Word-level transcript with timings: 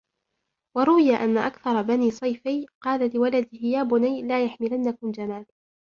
وَرُوِيَ 0.77 1.15
أَنَّ 1.15 1.37
أَكْثَمَ 1.37 1.81
بْنَ 1.81 2.09
صَيْفِيٍّ 2.11 2.65
قَالَ 2.81 3.15
لِوَلَدِهِ 3.15 3.59
يَا 3.63 3.83
بُنَيَّ 3.83 4.21
لَا 4.23 4.45
يَحْمِلَنَّكُمْ 4.45 5.11
جَمَالُ 5.11 5.45